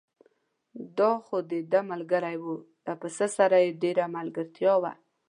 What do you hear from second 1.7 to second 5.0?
ملګری و، له پسه سره یې ډېره ملګرتیا وه.